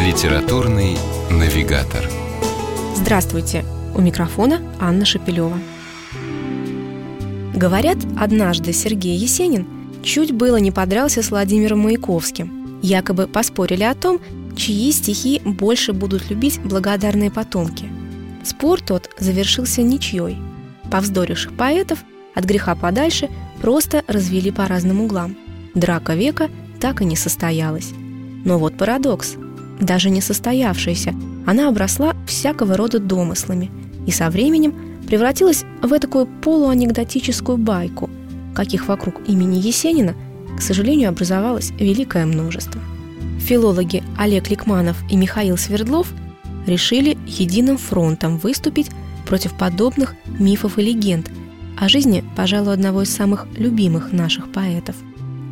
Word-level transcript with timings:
Литературный 0.00 0.96
навигатор. 1.30 2.08
Здравствуйте! 2.96 3.66
У 3.94 4.00
микрофона 4.00 4.62
Анна 4.80 5.04
Шапилева. 5.04 5.58
Говорят, 7.54 7.98
однажды 8.18 8.72
Сергей 8.72 9.18
Есенин 9.18 9.66
чуть 10.02 10.32
было 10.32 10.56
не 10.56 10.70
подрался 10.70 11.22
с 11.22 11.30
Владимиром 11.30 11.80
Маяковским. 11.80 12.80
Якобы 12.80 13.26
поспорили 13.26 13.82
о 13.82 13.94
том, 13.94 14.20
чьи 14.56 14.90
стихи 14.90 15.42
больше 15.44 15.92
будут 15.92 16.30
любить 16.30 16.62
благодарные 16.62 17.30
потомки. 17.30 17.90
Спор 18.42 18.80
тот 18.80 19.10
завершился 19.18 19.82
ничьей. 19.82 20.38
Повздоривших 20.90 21.54
поэтов 21.54 21.98
от 22.34 22.44
греха 22.46 22.74
подальше 22.74 23.28
просто 23.60 24.02
развели 24.06 24.50
по 24.50 24.66
разным 24.66 25.02
углам. 25.02 25.36
Драка 25.74 26.14
века 26.14 26.48
так 26.80 27.02
и 27.02 27.04
не 27.04 27.16
состоялась. 27.16 27.90
Но 28.46 28.58
вот 28.58 28.78
парадокс. 28.78 29.36
Даже 29.80 30.10
не 30.10 30.20
состоявшаяся, 30.20 31.14
она 31.46 31.68
обросла 31.68 32.14
всякого 32.26 32.76
рода 32.76 32.98
домыслами 32.98 33.70
и 34.06 34.10
со 34.10 34.30
временем 34.30 34.74
превратилась 35.06 35.64
в 35.82 35.98
такую 35.98 36.26
полуанекдотическую 36.26 37.56
байку, 37.56 38.10
каких 38.54 38.88
вокруг 38.88 39.14
имени 39.26 39.58
Есенина, 39.58 40.14
к 40.56 40.62
сожалению, 40.62 41.08
образовалось 41.08 41.70
великое 41.78 42.26
множество. 42.26 42.80
Филологи 43.40 44.04
Олег 44.18 44.50
Ликманов 44.50 44.98
и 45.10 45.16
Михаил 45.16 45.56
Свердлов 45.56 46.12
решили 46.66 47.16
единым 47.26 47.78
фронтом 47.78 48.36
выступить 48.36 48.90
против 49.26 49.54
подобных 49.54 50.14
мифов 50.26 50.78
и 50.78 50.82
легенд 50.82 51.30
о 51.78 51.88
жизни, 51.88 52.22
пожалуй, 52.36 52.74
одного 52.74 53.02
из 53.02 53.10
самых 53.14 53.46
любимых 53.56 54.12
наших 54.12 54.52
поэтов. 54.52 54.94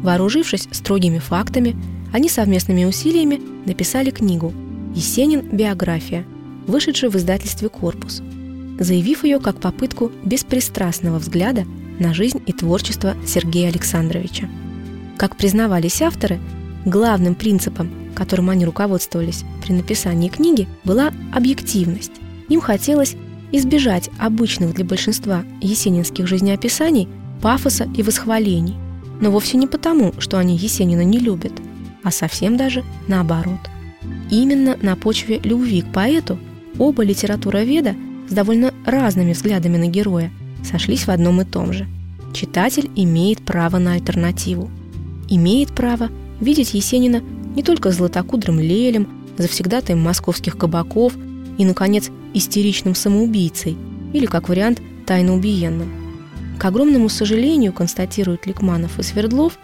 Вооружившись 0.03 0.69
строгими 0.71 1.19
фактами, 1.19 1.75
они 2.13 2.29
совместными 2.29 2.85
усилиями 2.85 3.41
написали 3.67 4.11
книгу 4.11 4.53
«Есенин. 4.95 5.43
Биография», 5.53 6.25
вышедшую 6.67 7.11
в 7.11 7.17
издательстве 7.17 7.69
«Корпус», 7.69 8.23
заявив 8.79 9.25
ее 9.25 9.41
как 9.41 9.61
попытку 9.61 10.11
беспристрастного 10.25 11.19
взгляда 11.19 11.65
на 11.99 12.15
жизнь 12.15 12.43
и 12.47 12.53
творчество 12.53 13.15
Сергея 13.27 13.69
Александровича. 13.69 14.49
Как 15.17 15.37
признавались 15.37 16.01
авторы, 16.01 16.39
главным 16.85 17.35
принципом, 17.35 17.91
которым 18.15 18.51
они 18.51 18.65
руководствовались 18.65 19.45
при 19.65 19.73
написании 19.73 20.29
книги, 20.29 20.69
была 20.85 21.13
объективность. 21.33 22.13
Им 22.49 22.61
хотелось 22.61 23.17
избежать 23.53 24.11
обычных 24.19 24.75
для 24.75 24.85
большинства 24.85 25.45
есенинских 25.61 26.27
жизнеописаний 26.27 27.09
пафоса 27.43 27.89
и 27.97 28.03
восхвалений, 28.03 28.77
но 29.21 29.31
вовсе 29.31 29.57
не 29.57 29.67
потому, 29.67 30.13
что 30.19 30.39
они 30.39 30.57
Есенина 30.57 31.03
не 31.03 31.19
любят– 31.19 31.53
а 32.09 32.11
совсем 32.11 32.57
даже 32.57 32.85
наоборот. 33.07 33.61
Именно 34.31 34.79
на 34.81 34.97
почве 34.97 35.41
любви 35.41 35.83
к 35.83 35.93
поэту 35.93 36.39
оба 36.79 37.05
литературоведа 37.05 37.95
с 38.31 38.33
довольно 38.33 38.73
разными 38.87 39.35
взглядами 39.35 39.77
на 39.77 39.89
героя 39.89 40.33
сошлись 40.65 41.07
в 41.07 41.11
одном 41.11 41.43
и 41.43 41.45
том 41.45 41.75
же. 41.75 41.87
Читатель 42.33 42.91
имеет 42.97 43.43
право 43.43 43.77
на 43.77 43.93
альтернативу. 43.93 44.71
Имеет 45.29 45.69
право 45.69 46.09
видеть 46.41 46.73
Есенина 46.73 47.23
не 47.55 47.63
только 47.63 47.91
златокудрым 47.91 48.59
лелем, 48.59 49.07
завсегдатаем 49.37 50.01
московских 50.01 50.57
кабаков 50.57 51.13
и, 51.59 51.65
наконец, 51.67 52.11
истеричным 52.33 52.95
самоубийцей 52.95 53.77
или, 54.15 54.25
как 54.25 54.49
вариант, 54.49 54.81
тайно 55.05 55.35
убиенным. 55.35 55.91
К 56.59 56.65
огромному 56.65 57.11
сожалению, 57.11 57.75
констатируют 57.75 58.47
Ликманов 58.47 58.99
и 58.99 59.03
Свердлов, 59.03 59.59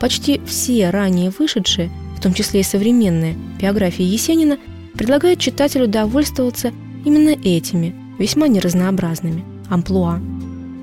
Почти 0.00 0.40
все 0.46 0.90
ранее 0.90 1.30
вышедшие, 1.30 1.90
в 2.16 2.20
том 2.20 2.34
числе 2.34 2.60
и 2.60 2.64
современные, 2.64 3.36
биографии 3.60 4.04
Есенина 4.04 4.58
предлагают 4.94 5.40
читателю 5.40 5.86
довольствоваться 5.86 6.72
именно 7.04 7.30
этими, 7.30 7.94
весьма 8.18 8.48
неразнообразными, 8.48 9.44
амплуа. 9.68 10.20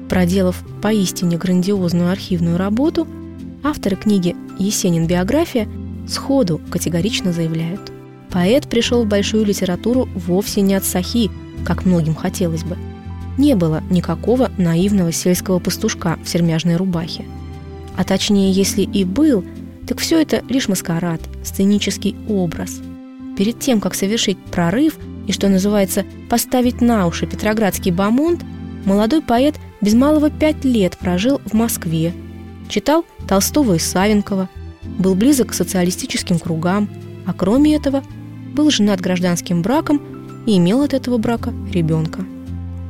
Проделав 0.10 0.64
поистине 0.82 1.38
грандиозную 1.38 2.12
архивную 2.12 2.58
работу, 2.58 3.08
авторы 3.64 3.96
книги 3.96 4.36
«Есенин. 4.60 5.08
Биография» 5.08 5.68
сходу 6.08 6.60
категорично 6.70 7.32
заявляют. 7.32 7.92
Поэт 8.30 8.68
пришел 8.68 9.04
в 9.04 9.08
большую 9.08 9.46
литературу 9.46 10.10
вовсе 10.16 10.62
не 10.62 10.74
от 10.74 10.84
сахи, 10.84 11.30
как 11.66 11.86
многим 11.86 12.16
хотелось 12.16 12.64
бы. 12.64 12.78
Не 13.38 13.56
было 13.56 13.84
никакого 13.90 14.52
наивного 14.58 15.12
сельского 15.12 15.60
пастушка 15.60 16.18
в 16.24 16.30
сермяжной 16.30 16.76
рубахе– 16.76 17.26
а 18.02 18.04
точнее, 18.04 18.52
если 18.52 18.82
и 18.82 19.06
был, 19.06 19.46
так 19.86 20.00
все 20.00 20.20
это 20.20 20.44
лишь 20.50 20.68
маскарад, 20.68 21.22
сценический 21.44 22.16
образ. 22.28 22.82
Перед 23.38 23.60
тем, 23.60 23.80
как 23.80 23.94
совершить 23.94 24.40
прорыв 24.40 24.98
и, 25.28 25.32
что 25.32 25.50
называется, 25.50 26.04
поставить 26.28 26.82
на 26.82 27.06
уши 27.06 27.28
петроградский 27.28 27.92
бомонд, 27.92 28.42
молодой 28.86 29.22
поэт 29.22 29.54
без 29.82 29.94
малого 29.94 30.32
пять 30.32 30.66
лет 30.66 30.98
прожил 30.98 31.42
в 31.46 31.54
Москве, 31.54 32.12
читал 32.70 33.06
Толстого 33.28 33.76
и 33.76 33.80
Савенкова, 33.80 34.50
был 34.98 35.14
близок 35.14 35.50
к 35.50 35.54
социалистическим 35.54 36.40
кругам, 36.40 36.90
а 37.28 37.34
кроме 37.34 37.76
этого 37.76 38.04
был 38.56 38.72
женат 38.72 39.00
гражданским 39.00 39.62
браком 39.62 40.02
и 40.48 40.58
имел 40.58 40.82
от 40.82 40.96
этого 40.96 41.20
брака 41.20 41.54
ребенка. 41.72 42.26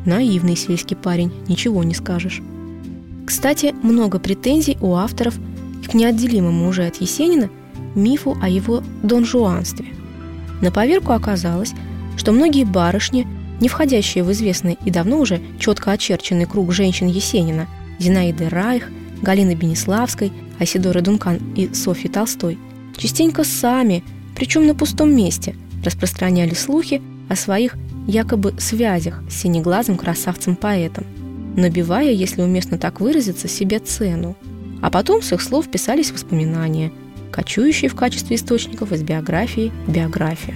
Наивный 0.05 0.55
сельский 0.55 0.95
парень, 0.95 1.33
ничего 1.49 1.83
не 1.83 1.95
скажешь. 1.95 2.41
Кстати, 3.26 3.74
много 3.84 4.20
претензий 4.20 4.78
у 4.82 4.96
авторов 4.96 5.36
к 5.90 5.94
неотделимому 5.94 6.68
уже 6.68 6.86
от 6.86 6.98
Есенина 6.98 7.50
мифу 7.96 8.38
о 8.42 8.50
его 8.50 8.84
донжуанстве. 9.04 9.86
На 10.62 10.72
поверку 10.72 11.14
оказалось, 11.14 11.74
что 12.18 12.32
многие 12.32 12.64
барышни, 12.64 13.28
не 13.59 13.68
входящие 13.68 14.24
в 14.24 14.32
известный 14.32 14.78
и 14.86 14.92
давно 14.92 15.20
уже 15.20 15.42
четко 15.59 15.92
очерченный 15.92 16.46
круг 16.46 16.72
женщин 16.72 17.08
Есенина, 17.08 17.68
Зинаиды 18.00 18.50
Райх, 18.50 18.90
Галины 19.22 19.56
Бенеславской, 19.56 20.32
Асидоры 20.59 21.02
Дункан 21.02 21.40
и 21.56 21.74
Софьи 21.74 22.09
Толстой, 22.09 22.58
частенько 22.98 23.44
сами, 23.44 24.03
причем 24.36 24.66
на 24.66 24.76
пустом 24.76 25.16
месте, 25.16 25.56
распространяли 25.84 26.53
слухи 26.53 27.02
о 27.30 27.36
своих 27.36 27.76
якобы 28.08 28.56
связях 28.59 29.22
с 29.30 29.42
синеглазым 29.42 29.98
красавцем-поэтом– 29.98 31.06
набивая, 31.56 32.12
если 32.12 32.41
уместно 32.41 32.78
так 32.78 33.00
выразиться, 33.00 33.47
себе 33.47 33.79
цену. 33.79 34.35
А 34.81 34.89
потом 34.89 35.22
с 35.22 35.31
их 35.31 35.41
слов 35.41 35.69
писались 35.69 36.12
воспоминания, 36.12 36.91
кочующие 37.31 37.89
в 37.89 37.95
качестве 37.95 38.35
источников 38.35 38.91
из 38.91 39.03
биографии 39.03 39.72
биография. 39.88 40.56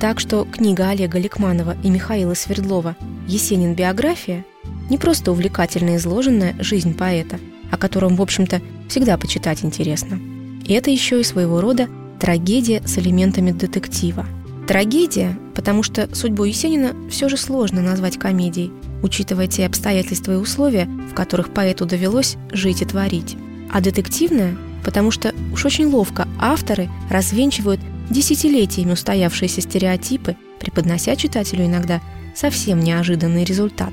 Так 0.00 0.20
что 0.20 0.44
книга 0.44 0.90
Олега 0.90 1.18
Ликманова 1.18 1.76
и 1.82 1.88
Михаила 1.88 2.34
Свердлова 2.34 2.96
«Есенин. 3.26 3.74
Биография» 3.74 4.44
не 4.90 4.98
просто 4.98 5.32
увлекательно 5.32 5.96
изложенная 5.96 6.54
жизнь 6.58 6.94
поэта, 6.94 7.38
о 7.70 7.78
котором, 7.78 8.16
в 8.16 8.22
общем-то, 8.22 8.60
всегда 8.88 9.16
почитать 9.16 9.64
интересно. 9.64 10.20
И 10.66 10.72
это 10.74 10.90
еще 10.90 11.20
и 11.20 11.24
своего 11.24 11.60
рода 11.60 11.88
трагедия 12.20 12.82
с 12.84 12.98
элементами 12.98 13.52
детектива. 13.52 14.26
Трагедия, 14.68 15.38
потому 15.54 15.82
что 15.82 16.14
судьбу 16.14 16.44
Есенина 16.44 16.94
все 17.08 17.28
же 17.28 17.36
сложно 17.36 17.80
назвать 17.80 18.18
комедией– 18.18 18.72
учитывая 19.02 19.46
те 19.46 19.66
обстоятельства 19.66 20.32
и 20.32 20.36
условия, 20.36 20.86
в 21.10 21.14
которых 21.14 21.52
поэту 21.52 21.86
довелось 21.86 22.36
жить 22.52 22.82
и 22.82 22.84
творить. 22.84 23.36
А 23.72 23.80
детективная, 23.80 24.56
потому 24.84 25.10
что 25.10 25.34
уж 25.52 25.64
очень 25.64 25.86
ловко 25.86 26.28
авторы 26.38 26.88
развенчивают 27.10 27.80
десятилетиями 28.10 28.92
устоявшиеся 28.92 29.60
стереотипы, 29.60 30.36
преподнося 30.60 31.16
читателю 31.16 31.66
иногда 31.66 32.00
совсем 32.34 32.80
неожиданный 32.80 33.44
результат. 33.44 33.92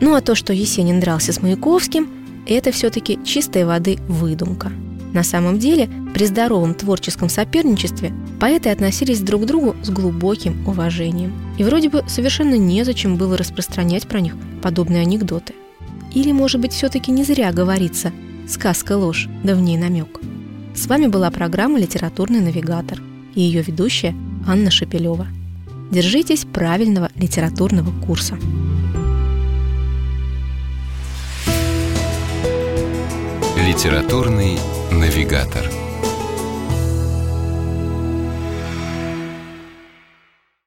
Ну 0.00 0.14
а 0.14 0.20
то, 0.20 0.34
что 0.34 0.52
Есенин 0.52 1.00
дрался 1.00 1.32
с 1.32 1.40
Маяковским, 1.40 2.08
это 2.46 2.72
все-таки 2.72 3.18
чистой 3.24 3.64
воды 3.64 3.98
выдумка– 4.08 4.72
на 5.14 5.22
самом 5.22 5.60
деле, 5.60 5.88
при 6.12 6.26
здоровом 6.26 6.74
творческом 6.74 7.28
соперничестве 7.28 8.12
поэты 8.40 8.68
относились 8.68 9.20
друг 9.20 9.42
к 9.42 9.46
другу 9.46 9.76
с 9.82 9.88
глубоким 9.88 10.66
уважением. 10.66 11.32
И 11.56 11.62
вроде 11.62 11.88
бы 11.88 12.02
совершенно 12.08 12.58
незачем 12.58 13.16
было 13.16 13.36
распространять 13.36 14.08
про 14.08 14.20
них 14.20 14.34
подобные 14.60 15.02
анекдоты. 15.02 15.54
Или, 16.12 16.32
может 16.32 16.60
быть, 16.60 16.72
все-таки 16.72 17.12
не 17.12 17.22
зря 17.22 17.52
говорится 17.52 18.12
«сказка 18.48 18.96
ложь, 18.96 19.28
да 19.44 19.54
в 19.54 19.60
ней 19.60 19.76
намек». 19.76 20.20
С 20.74 20.88
вами 20.88 21.06
была 21.06 21.30
программа 21.30 21.78
«Литературный 21.78 22.40
навигатор» 22.40 23.00
и 23.36 23.40
ее 23.40 23.62
ведущая 23.62 24.16
Анна 24.48 24.72
Шепелева. 24.72 25.28
Держитесь 25.92 26.44
правильного 26.44 27.10
литературного 27.14 27.92
курса. 28.04 28.36
Литературный 33.64 34.58
навигатор. 34.94 35.83